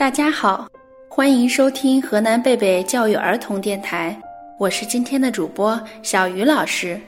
[0.00, 0.66] 大家好，
[1.10, 4.18] 欢迎收听河南贝贝教育儿童电台，
[4.56, 6.98] 我是今天的主播小鱼老师。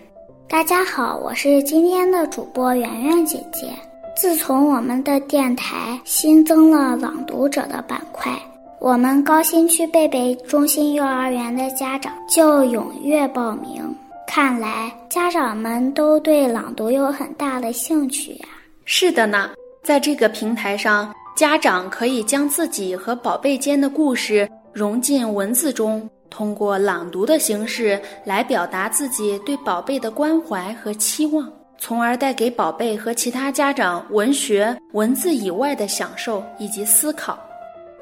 [0.47, 3.71] 大家好，我是今天的主播圆圆姐姐。
[4.15, 8.31] 自从我们的电台新增了朗读者的板块，
[8.79, 13.83] 我们高新区贝贝中心幼儿园的家长就踊跃报名。
[14.27, 18.49] 看来家长们都对朗读有很大的兴趣呀。
[18.85, 19.49] 是的呢，
[19.83, 37.39] 在这个平台上，家长可以将自己和宝贝间的故事融进文字中，通过朗读的形式来表达自己对宝贝的关怀和期望，从而带给宝贝和其他家长文学文字以外的享受以及思考。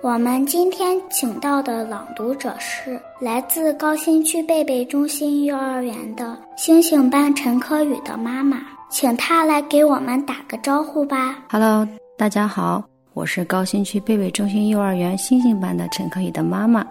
[0.03, 8.59] 我们今天请到的朗读者是来自高新区贝贝中心幼儿园的星星班陈科宇的妈妈，
[8.91, 11.37] 请她来给我们打个招呼吧。
[11.51, 11.87] Hello，
[12.17, 16.87] 大家好，我是高新区贝贝中心幼儿园星星班的陈可宇的妈妈。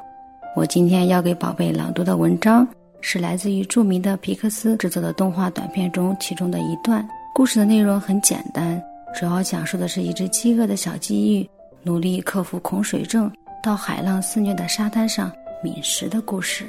[0.53, 2.67] 我今天要给宝贝朗读的文章
[2.99, 7.07] 是来自于著名的皮克斯制作的动画短片中其中的一段。
[7.33, 8.81] 故事的内容很简单，
[9.17, 11.49] 主要讲述的是一只饥饿的小鲫鱼。
[11.83, 13.31] 努力克服恐水症，
[13.63, 15.31] 到海浪肆虐的沙滩上
[15.63, 16.65] 觅食的故事。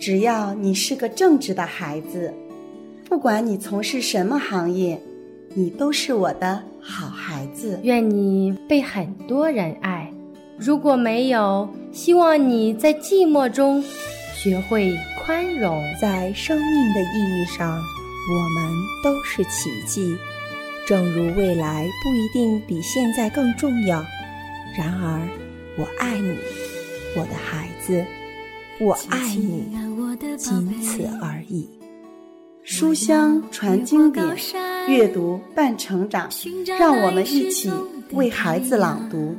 [0.00, 2.34] 只要你是个正直的孩子，
[3.08, 5.00] 不管你从事什么行业，
[5.54, 7.78] 你都是我的好孩子。
[7.82, 10.12] 愿你被很多人爱。
[10.58, 13.82] 如果没有，希望你在寂寞中
[14.34, 15.82] 学会宽容。
[16.00, 17.80] 在生命的意义上，
[18.30, 20.16] 我们都是奇迹。
[20.86, 24.04] 正如未来不一定比现在更重要。
[24.76, 25.28] 然而，
[25.78, 26.36] 我爱你，
[27.16, 28.04] 我的孩子，
[28.80, 29.68] 我爱你，
[30.36, 31.68] 仅此而已。
[32.64, 34.24] 书香传经典，
[34.88, 36.28] 阅读伴成长，
[36.78, 37.70] 让我们一起
[38.12, 39.36] 为孩子朗读。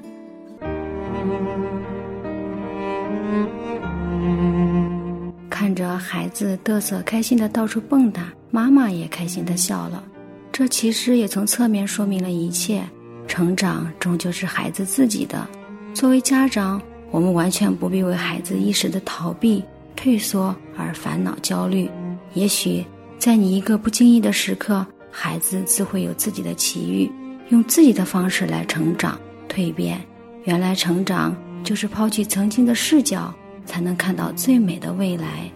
[5.50, 10.03] 看着孩子嘚瑟开心的到处蹦跶，妈妈也开心的笑了。
[10.51, 12.84] 这其实也从侧面说明了一切。
[13.25, 15.47] 成长终究是孩子自己的。
[15.94, 19.63] 作为家长，我们完全不必为孩子一时的逃避、
[19.95, 21.89] 退缩而烦恼焦虑。
[22.34, 22.85] 也许，
[23.18, 24.85] 在你一个不经意的时刻，
[25.16, 27.09] 孩子自会有自己的奇遇，
[27.50, 30.01] 用自己的方式来成长、蜕变。
[30.46, 33.31] 原来，成长就是抛弃曾经的视角，
[33.63, 35.51] 才能看到最美的未来。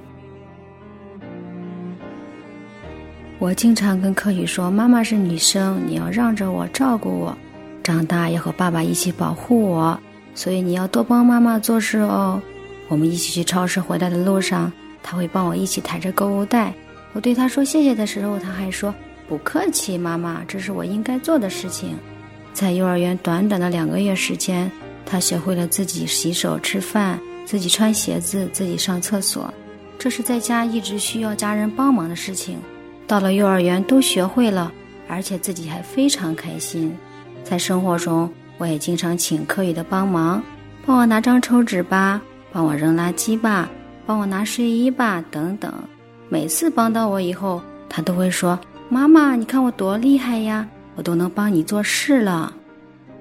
[3.40, 7.36] 我经常跟柯宇说：“妈妈是女生，你要让着我，照顾我。”
[7.84, 10.00] 长大要和爸爸一起保护我，
[10.36, 12.40] 所以你要多帮妈妈做事哦。
[12.90, 16.74] 我们一起去超市回来的路上，他会帮我一起抬着购物袋。
[17.14, 18.94] 我对他说谢谢的时候，他还说
[19.28, 21.98] 不客气，妈妈，这是我应该做的事情。
[22.54, 24.72] 在幼儿园短短的两个月时间，
[25.06, 29.54] 他学会了自己洗手、吃饭，自己穿鞋子，自己上厕所。
[30.00, 32.58] 这是在家一直需要家人帮忙的事情，
[33.06, 34.72] 到了幼儿园都学会了，
[35.08, 36.96] 而且自己还非常开心。
[37.44, 40.42] 在生活中，我也经常请柯宇的帮忙，
[40.86, 42.22] 帮我拿张抽纸吧，
[42.52, 43.70] 帮我扔垃圾吧，
[44.06, 45.74] 帮我拿睡衣吧，等等。
[46.30, 48.60] 每次帮到我以后，他都会说
[48.90, 52.54] ：“妈妈，你看我多厉害呀，我都能帮你做事了。”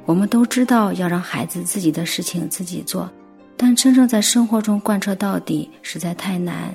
[0.06, 3.10] 我们都知道要让孩子自己的事情自己做，
[3.56, 6.72] 但真正在生活中贯彻到底实在太难。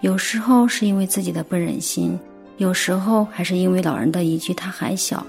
[0.00, 2.18] 有时候是因为自己的不忍心，
[2.58, 5.24] 有时候还是因为老人的一句“他还小”，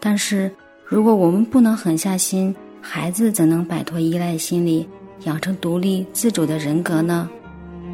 [0.00, 0.50] 但是。
[0.88, 4.88] 如果我们不能狠下心，孩子怎能摆脱依赖心理，
[5.24, 7.28] 养成独立自主的人格呢？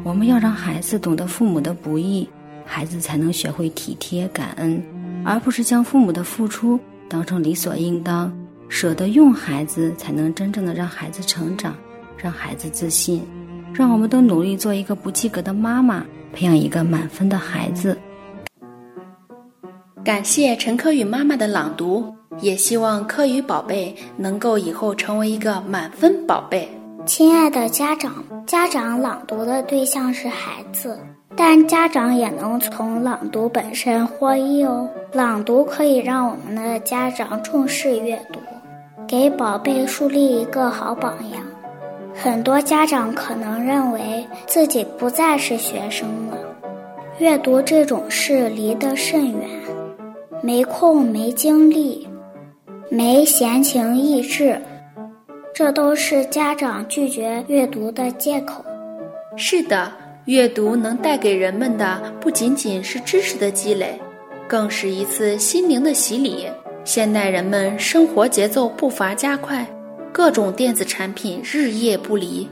[0.03, 2.29] 我们要让孩子懂得父母的不易，
[2.65, 4.81] 孩子才能学会体贴感恩，
[5.25, 8.31] 而不是将父母的付出当成理所应当。
[8.69, 11.75] 舍得用孩子，才能真正的让孩子成长，
[12.17, 13.23] 让孩子自信。
[13.73, 17.97] 让我们都努力做一个不及格的妈妈，培养一个满分的孩子。
[20.03, 22.13] 感谢陈科宇妈妈的朗读。
[22.39, 26.67] 也希望科宇宝贝能够以后成为一个满分宝贝。
[27.05, 30.97] 亲爱的家长，家长朗读的对象是孩子，
[31.35, 34.89] 但家长也能从朗读本身获益哦。
[35.11, 38.39] 朗读可以让我们的家长重视阅读，
[39.07, 41.41] 给宝贝树立一个好榜样。
[42.13, 46.37] 很多家长可能认为自己不再是学生了，
[47.17, 49.49] 阅读这种事离得甚远，
[50.41, 52.07] 没空没精力。
[52.89, 54.61] 没闲情逸致，
[55.51, 58.63] 这都是家长拒绝阅读的借口。
[59.35, 59.91] 是的，
[60.25, 63.99] 阅读能带给人们的不仅仅是知识的积累，
[64.47, 66.47] 更是一次心灵的洗礼。
[66.85, 69.67] 现代人们生活节奏步伐加快，
[70.13, 72.47] 各种电子产品日夜不离，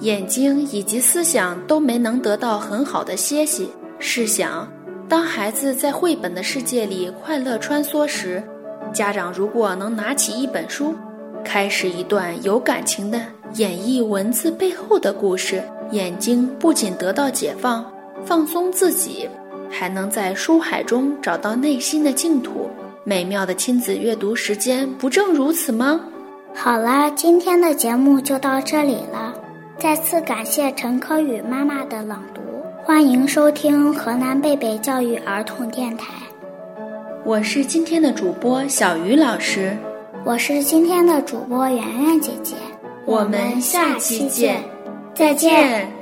[0.00, 3.70] 眼睛以及思想都没能得到很好的歇息。
[3.98, 4.70] 试想，
[5.08, 8.42] 当孩子在绘本的世界里快乐穿梭时，
[8.92, 10.94] 家长如果能拿起一本书，
[11.42, 13.18] 开始一段有感情的
[13.54, 17.84] 演绎文字背后的故事，眼睛不仅得到解放、
[18.24, 19.28] 放松自己，
[19.70, 22.68] 还能在书海中找到内心的净土。
[23.04, 25.98] 美妙的亲子阅读时间，不正如此吗？
[26.54, 29.34] 好了，今天的节目就到这里了。
[29.78, 32.42] 再次感谢陈科宇妈妈的朗读，
[32.84, 36.12] 欢迎收听河南贝贝教育儿童电台。
[37.24, 39.74] 我是今天的主播小鱼老师，
[40.24, 42.54] 我是今天的主播圆圆姐姐。
[43.06, 44.62] 我们下期见，
[45.18, 45.97] 再见。